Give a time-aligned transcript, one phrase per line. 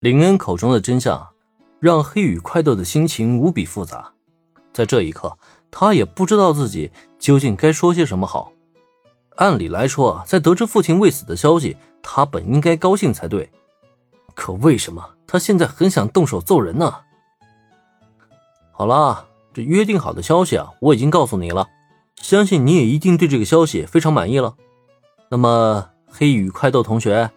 [0.00, 1.28] 林恩口中的真相，
[1.80, 4.12] 让黑羽快斗的心情无比复杂。
[4.72, 5.36] 在这一刻，
[5.72, 8.52] 他也不知道自己究竟该说些什么好。
[9.34, 13.50] 按理来说，在得知父亲未死的消息，他本应该高兴才对。
[14.36, 16.94] 可为什么他现在很想动手揍人呢？
[18.70, 21.66] 好了，这约定好的消息啊，我已经告诉你了，
[22.22, 24.54] 相信你也一定对这个消息非常满意了。
[25.28, 27.28] 那么，黑羽快斗同学，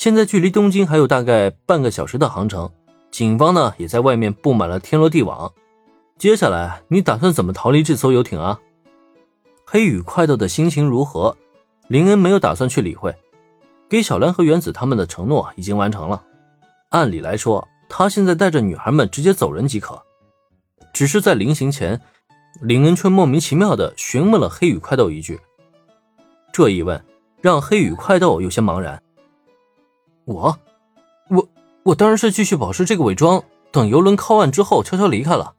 [0.00, 2.70] 现在距离东京还有大概半个小时的航程，
[3.10, 5.52] 警方呢也在外面布满了天罗地网。
[6.16, 8.58] 接下来你打算怎么逃离这艘游艇啊？
[9.66, 11.36] 黑羽快斗的心情如何？
[11.88, 13.14] 林恩没有打算去理会，
[13.90, 16.24] 给小兰和原子他们的承诺已经完成了。
[16.88, 20.00] 按理来说，他现在带着女孩们直接走人即可。
[20.94, 22.00] 只是在临行前，
[22.62, 25.38] 林恩却莫名其妙的询问了黑羽快斗一句。
[26.50, 27.04] 这一问
[27.42, 28.98] 让黑羽快斗有些茫然。
[30.30, 30.56] 我，
[31.28, 31.48] 我，
[31.82, 35.54] 我当然是继续保持这个伪装，等游轮靠岸之后悄悄离开了。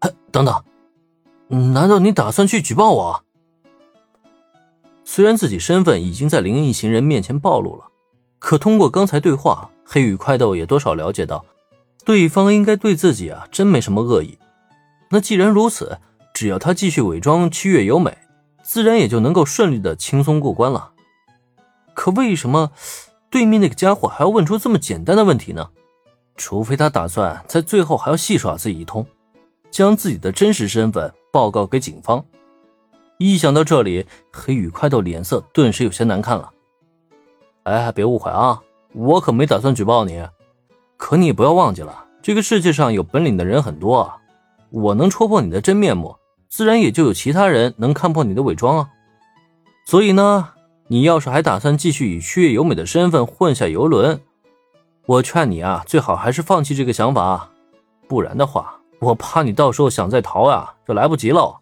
[0.00, 3.22] 哎，等等，难道你打算去举报我？
[5.04, 7.84] 虽然自己身份已经在林一行人面前暴露了，
[8.40, 9.70] 可通过刚才对话。
[9.84, 11.44] 黑羽快斗也多少了解到，
[12.02, 14.38] 对方应该对自己啊真没什么恶意。
[15.10, 15.98] 那既然如此，
[16.32, 18.16] 只要他继续伪装七月由美，
[18.62, 20.92] 自然也就能够顺利的轻松过关了。
[21.92, 22.70] 可为什么
[23.32, 25.70] 对面那个家伙还要问出这么简单的问题呢？
[26.36, 29.06] 除非他打算在最后还要戏耍自己一通，
[29.70, 32.22] 将自己的真实身份报告给警方。
[33.16, 36.50] 一想到这里，黑羽快斗脸色顿时有些难看了。
[37.62, 38.60] 哎，别误会啊！
[38.92, 40.22] 我可没打算举报你，
[40.98, 44.18] 可你也不要忘记了，这个世界上有本领的人很多啊。
[44.68, 46.14] 我能戳破你的真面目，
[46.50, 48.90] 自然也就有其他人能看破你的伪装啊。
[49.86, 50.50] 所以呢，
[50.92, 54.20] 你要是还打算继续以曲月由美的身份混下游轮，
[55.06, 57.48] 我劝你啊，最好还是放弃这个想法，
[58.06, 61.58] 不然的话，我怕你到时候想再逃啊，就来不及了。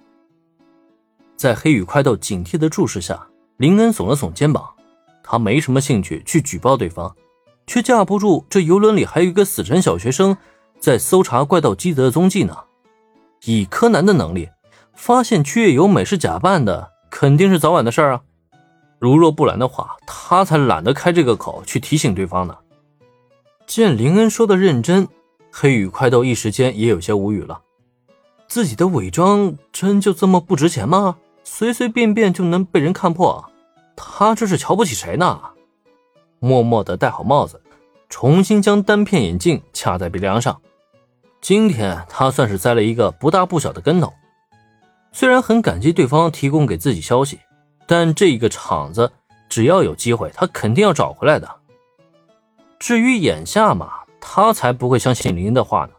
[1.36, 4.68] 在黑羽快斗警惕的注视下，林恩耸了耸肩膀。
[5.22, 7.14] 他没什么兴趣去举报对方，
[7.68, 10.36] 却架不住这游轮里还有一个死神小学生
[10.80, 12.56] 在搜查怪盗基德的踪迹呢。
[13.44, 14.48] 以柯南的能力，
[14.92, 18.22] 发现曲月由美是假扮的，肯定是早晚的事儿啊。
[19.00, 22.56] 如若不然的话，他才懒得开这个口去提醒对方呢。
[23.66, 25.08] 见林恩说的认真，
[25.50, 27.62] 黑羽快斗一时间也有些无语了。
[28.46, 31.16] 自己的伪装真就这么不值钱吗？
[31.44, 33.50] 随随便便就能被人看破？
[33.96, 35.40] 他这是瞧不起谁呢？
[36.38, 37.62] 默默的戴好帽子，
[38.10, 40.60] 重新将单片眼镜卡在鼻梁上。
[41.40, 44.12] 今天他算是栽了一个不大不小的跟头。
[45.12, 47.38] 虽然很感激对方提供给自己消息，
[47.90, 49.10] 但这一个场子，
[49.48, 51.56] 只要有机会，他肯定要找回来的。
[52.78, 53.90] 至于眼下嘛，
[54.20, 55.92] 他才不会相信林恩的话呢。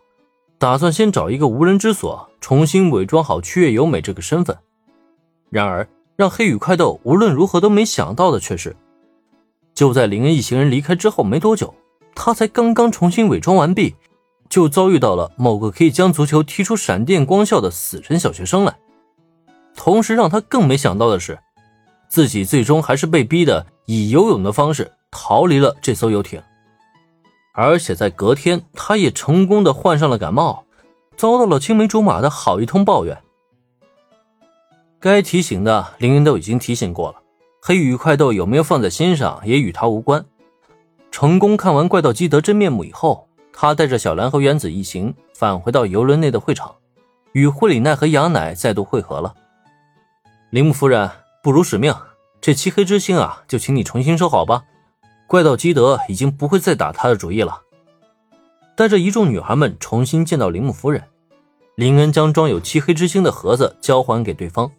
[0.57, 4.57] 打算先找一个无人之所，重新伪装好区月由美这个身份。
[5.50, 5.85] 然而。
[6.18, 8.75] 让黑羽快斗无论如何都没想到的却是，
[9.74, 11.74] 就在林恩一行人离开之后没多久，
[12.13, 13.96] 他才刚刚重新伪装完毕，
[14.47, 18.78] 就遭遇到了某个可以将足球踢出闪电光效的死神小学生来。
[19.75, 21.40] 同时让他更没想到的是，
[22.12, 26.44] 自己最终还是被逼的以游泳的方式逃离了这艘游艇，
[27.54, 30.66] 而且在隔天，他也成功的患上了感冒，
[31.16, 33.18] 遭到了青梅竹马的好一通抱怨。
[35.00, 37.22] 该提醒的凌云都已经提醒过了，
[37.62, 40.26] 黑羽快斗有没有放在心上也与他无关。
[41.12, 46.76] 成功看完怪盗基德真面目以后，他带着小兰和原子一行返回到游轮内的会场，
[47.32, 49.34] 与惠里奈和杨乃再度会合了。
[50.50, 51.10] 铃木夫人，
[51.44, 51.96] 不辱使命，
[52.40, 54.63] 这漆黑之星啊，就请你重新收好吧。
[55.28, 57.62] 怪盗基德已经不会再打他的主意了。
[58.75, 61.03] 带着一众女孩们重新见到铃木夫人，
[61.75, 64.69] 林恩将装有漆黑之星的盒子交还给对方。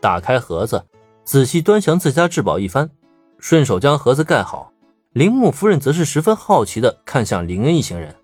[0.00, 0.84] 打开盒子，
[1.24, 2.90] 仔细端详自家至宝一番，
[3.38, 4.72] 顺手将盒子盖好。
[5.12, 8.14] 铃木夫人则是十分好奇的看向林恩一行人：“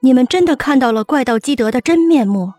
[0.00, 2.54] 你们真的看到了怪盗基德的真面目？”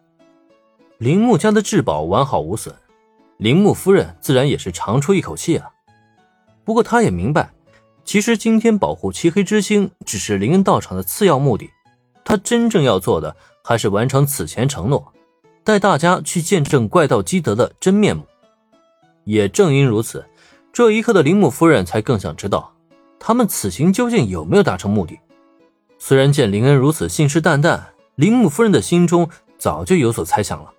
[0.99, 2.75] 铃木家的至宝完好无损，
[3.37, 5.69] 铃木夫人自然也是长出一口气啊。
[6.63, 7.51] 不过她也明白，
[8.03, 11.69] 其实今天保护漆黑之星只是林恩道场的次要目的，
[12.25, 15.13] 他真正要做的还是完成此前承诺。
[15.63, 18.25] 带大家去见证怪盗基德的真面目。
[19.25, 20.25] 也正因如此，
[20.71, 22.73] 这一刻的铃木夫人才更想知道，
[23.19, 25.19] 他们此行究竟有没有达成目的。
[25.99, 27.81] 虽然见林恩如此信誓旦旦，
[28.15, 30.71] 铃木夫人的心中早就有所猜想了，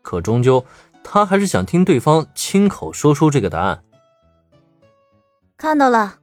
[0.00, 0.64] 可终究
[1.04, 3.84] 他还是想听对方亲口说出这个答案。
[5.56, 6.18] 看到了，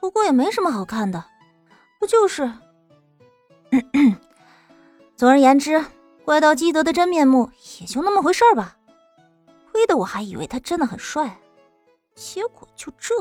[0.00, 1.24] 不过也没什么好看的，
[1.98, 2.52] 不就是？
[5.16, 5.84] 总而言之，
[6.24, 8.76] 怪盗基德的真面目也就那么回事吧。
[9.72, 11.40] 亏得我还以为他真的很帅，
[12.14, 13.14] 结果就这。